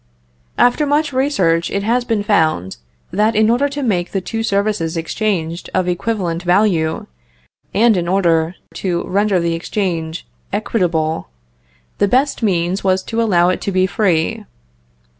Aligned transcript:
After 0.57 0.87
much 0.87 1.13
research 1.13 1.69
it 1.69 1.83
has 1.83 2.05
been 2.05 2.23
found, 2.23 2.77
that 3.11 3.35
in 3.35 3.51
order 3.51 3.69
to 3.69 3.83
make 3.83 4.13
the 4.13 4.19
two 4.19 4.41
services 4.41 4.97
exchanged 4.97 5.69
of 5.75 5.87
equivalent 5.87 6.41
value, 6.41 7.05
and 7.71 7.95
in 7.95 8.07
order 8.07 8.55
to 8.77 9.03
render 9.03 9.39
the 9.39 9.53
exchange 9.53 10.25
equitable, 10.51 11.27
the 11.99 12.07
best 12.07 12.41
means 12.41 12.83
was 12.83 13.03
to 13.03 13.21
allow 13.21 13.49
it 13.49 13.61
to 13.61 13.71
be 13.71 13.85
free. 13.85 14.43